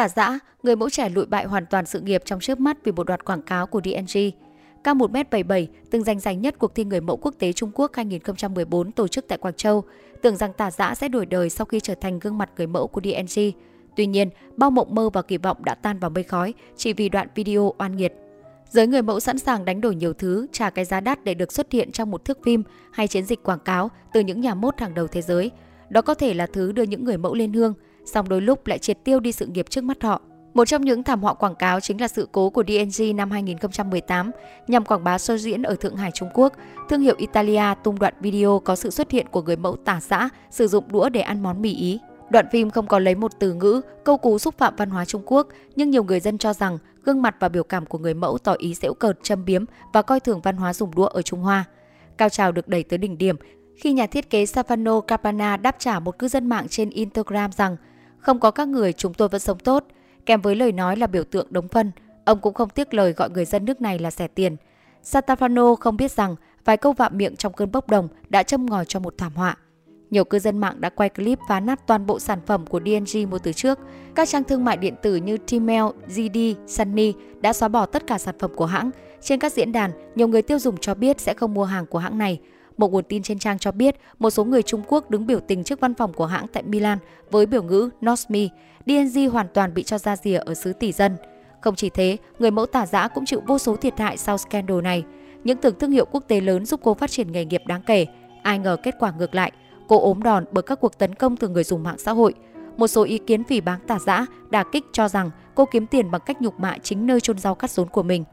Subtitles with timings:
[0.00, 2.92] Tả giã, người mẫu trẻ lụi bại hoàn toàn sự nghiệp trong trước mắt vì
[2.92, 4.30] một loạt quảng cáo của DNG.
[4.84, 8.92] Cao 1m77, từng giành giải nhất cuộc thi người mẫu quốc tế Trung Quốc 2014
[8.92, 9.84] tổ chức tại Quảng Châu,
[10.22, 12.86] tưởng rằng tả giã sẽ đổi đời sau khi trở thành gương mặt người mẫu
[12.86, 13.50] của DNG.
[13.96, 17.08] Tuy nhiên, bao mộng mơ và kỳ vọng đã tan vào mây khói chỉ vì
[17.08, 18.12] đoạn video oan nghiệt.
[18.70, 21.52] Giới người mẫu sẵn sàng đánh đổi nhiều thứ, trả cái giá đắt để được
[21.52, 22.62] xuất hiện trong một thước phim
[22.92, 25.50] hay chiến dịch quảng cáo từ những nhà mốt hàng đầu thế giới.
[25.88, 27.74] Đó có thể là thứ đưa những người mẫu lên hương,
[28.04, 30.20] song đôi lúc lại triệt tiêu đi sự nghiệp trước mắt họ.
[30.54, 34.30] Một trong những thảm họa quảng cáo chính là sự cố của DNG năm 2018
[34.68, 36.52] nhằm quảng bá show diễn ở Thượng Hải Trung Quốc.
[36.88, 40.28] Thương hiệu Italia tung đoạn video có sự xuất hiện của người mẫu tả xã
[40.50, 41.98] sử dụng đũa để ăn món mì Ý.
[42.30, 45.22] Đoạn phim không có lấy một từ ngữ, câu cú xúc phạm văn hóa Trung
[45.26, 48.38] Quốc, nhưng nhiều người dân cho rằng gương mặt và biểu cảm của người mẫu
[48.38, 51.40] tỏ ý giễu cợt, châm biếm và coi thường văn hóa dùng đũa ở Trung
[51.40, 51.64] Hoa.
[52.18, 53.36] Cao trào được đẩy tới đỉnh điểm
[53.76, 57.76] khi nhà thiết kế Stefano Capana đáp trả một cư dân mạng trên Instagram rằng
[58.20, 59.84] không có các người chúng tôi vẫn sống tốt,
[60.26, 61.90] kèm với lời nói là biểu tượng đống phân.
[62.24, 64.56] Ông cũng không tiếc lời gọi người dân nước này là rẻ tiền.
[65.04, 68.84] Santafano không biết rằng vài câu vạm miệng trong cơn bốc đồng đã châm ngòi
[68.84, 69.56] cho một thảm họa.
[70.10, 73.30] Nhiều cư dân mạng đã quay clip phá nát toàn bộ sản phẩm của DNG
[73.30, 73.78] mua từ trước.
[74.14, 78.18] Các trang thương mại điện tử như Tmall, GD, Sunny đã xóa bỏ tất cả
[78.18, 78.90] sản phẩm của hãng.
[79.20, 81.98] Trên các diễn đàn, nhiều người tiêu dùng cho biết sẽ không mua hàng của
[81.98, 82.40] hãng này.
[82.76, 85.64] Một nguồn tin trên trang cho biết một số người Trung Quốc đứng biểu tình
[85.64, 86.98] trước văn phòng của hãng tại Milan
[87.30, 88.40] với biểu ngữ Not me.
[88.86, 91.16] DNG hoàn toàn bị cho ra rìa ở xứ tỷ dân.
[91.60, 94.80] Không chỉ thế, người mẫu tả giã cũng chịu vô số thiệt hại sau scandal
[94.80, 95.04] này.
[95.44, 98.06] Những tưởng thương hiệu quốc tế lớn giúp cô phát triển nghề nghiệp đáng kể.
[98.42, 99.52] Ai ngờ kết quả ngược lại,
[99.90, 102.34] Cô ốm đòn bởi các cuộc tấn công từ người dùng mạng xã hội.
[102.76, 106.10] Một số ý kiến phỉ báng tả giã, đả kích cho rằng cô kiếm tiền
[106.10, 108.24] bằng cách nhục mạ chính nơi chôn rau cắt rốn của mình.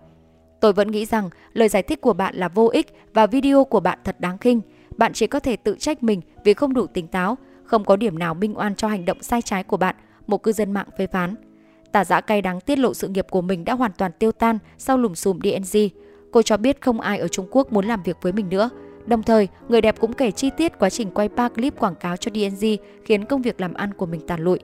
[0.59, 3.79] Tôi vẫn nghĩ rằng lời giải thích của bạn là vô ích và video của
[3.79, 4.61] bạn thật đáng khinh.
[4.97, 8.19] Bạn chỉ có thể tự trách mình vì không đủ tỉnh táo, không có điểm
[8.19, 9.95] nào minh oan cho hành động sai trái của bạn,
[10.27, 11.35] một cư dân mạng phê phán.
[11.91, 14.57] Tả giã cay đắng tiết lộ sự nghiệp của mình đã hoàn toàn tiêu tan
[14.77, 15.79] sau lùm xùm DNG.
[16.31, 18.69] Cô cho biết không ai ở Trung Quốc muốn làm việc với mình nữa.
[19.05, 22.17] Đồng thời, người đẹp cũng kể chi tiết quá trình quay ba clip quảng cáo
[22.17, 22.67] cho DNG
[23.05, 24.59] khiến công việc làm ăn của mình tàn lụi.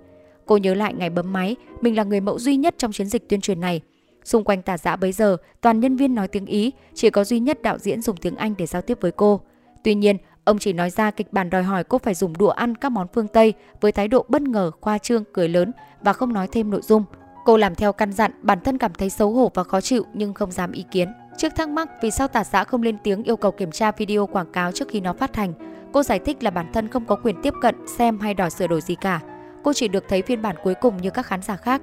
[0.45, 3.29] Cô nhớ lại ngày bấm máy, mình là người mẫu duy nhất trong chiến dịch
[3.29, 3.81] tuyên truyền này.
[4.23, 7.39] Xung quanh tả giã bấy giờ, toàn nhân viên nói tiếng Ý, chỉ có duy
[7.39, 9.41] nhất đạo diễn dùng tiếng Anh để giao tiếp với cô.
[9.83, 12.75] Tuy nhiên, ông chỉ nói ra kịch bản đòi hỏi cô phải dùng đũa ăn
[12.75, 16.33] các món phương Tây với thái độ bất ngờ, khoa trương, cười lớn và không
[16.33, 17.05] nói thêm nội dung.
[17.45, 20.33] Cô làm theo căn dặn, bản thân cảm thấy xấu hổ và khó chịu nhưng
[20.33, 21.13] không dám ý kiến.
[21.37, 24.27] Trước thắc mắc vì sao tả xã không lên tiếng yêu cầu kiểm tra video
[24.27, 25.53] quảng cáo trước khi nó phát hành,
[25.93, 28.67] cô giải thích là bản thân không có quyền tiếp cận, xem hay đòi sửa
[28.67, 29.19] đổi gì cả.
[29.63, 31.81] Cô chỉ được thấy phiên bản cuối cùng như các khán giả khác.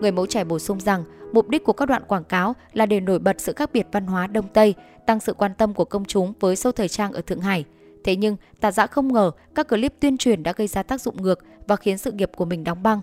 [0.00, 3.00] Người mẫu trẻ bổ sung rằng mục đích của các đoạn quảng cáo là để
[3.00, 4.74] nổi bật sự khác biệt văn hóa Đông Tây,
[5.06, 7.64] tăng sự quan tâm của công chúng với sâu thời trang ở Thượng Hải.
[8.04, 11.22] Thế nhưng, tả giã không ngờ các clip tuyên truyền đã gây ra tác dụng
[11.22, 13.00] ngược và khiến sự nghiệp của mình đóng băng.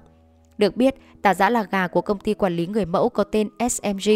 [0.58, 3.50] Được biết, tả giã là gà của công ty quản lý người mẫu có tên
[3.70, 4.12] SMG,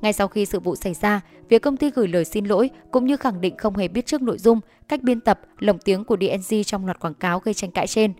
[0.00, 3.06] ngay sau khi sự vụ xảy ra, phía công ty gửi lời xin lỗi cũng
[3.06, 6.16] như khẳng định không hề biết trước nội dung, cách biên tập, lồng tiếng của
[6.20, 8.12] DNG trong loạt quảng cáo gây tranh cãi trên.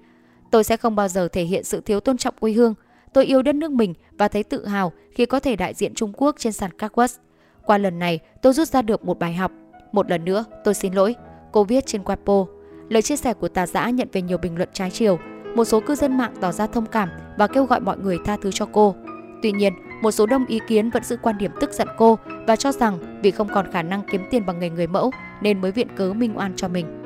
[0.50, 2.74] Tôi sẽ không bao giờ thể hiện sự thiếu tôn trọng quê hương.
[3.16, 6.12] Tôi yêu đất nước mình và thấy tự hào khi có thể đại diện Trung
[6.16, 7.18] Quốc trên sàn Catwalk.
[7.64, 9.52] Qua lần này, tôi rút ra được một bài học.
[9.92, 11.14] Một lần nữa, tôi xin lỗi.
[11.52, 12.46] Cô viết trên Weibo.
[12.88, 15.18] Lời chia sẻ của tà giã nhận về nhiều bình luận trái chiều.
[15.54, 18.36] Một số cư dân mạng tỏ ra thông cảm và kêu gọi mọi người tha
[18.42, 18.94] thứ cho cô.
[19.42, 19.72] Tuy nhiên,
[20.02, 23.20] một số đông ý kiến vẫn giữ quan điểm tức giận cô và cho rằng
[23.22, 25.10] vì không còn khả năng kiếm tiền bằng nghề người mẫu
[25.40, 27.05] nên mới viện cớ minh oan cho mình.